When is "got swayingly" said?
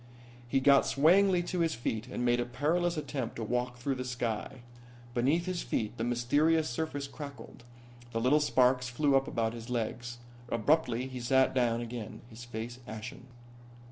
0.59-1.43